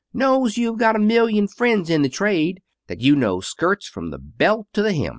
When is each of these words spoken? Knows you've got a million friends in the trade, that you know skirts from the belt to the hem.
Knows 0.15 0.57
you've 0.57 0.79
got 0.79 0.95
a 0.95 0.99
million 0.99 1.47
friends 1.47 1.87
in 1.91 2.01
the 2.01 2.09
trade, 2.09 2.63
that 2.87 3.01
you 3.01 3.15
know 3.15 3.39
skirts 3.39 3.87
from 3.87 4.09
the 4.09 4.17
belt 4.17 4.65
to 4.73 4.81
the 4.81 4.93
hem. 4.93 5.09